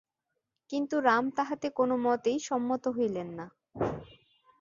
কিন্তু 0.69 0.95
রাম 0.99 1.25
তাহাতে 1.37 1.67
কোনমতেই 1.71 2.37
সম্মত 2.39 2.83
হইলেন 2.87 3.29
না। 3.37 3.45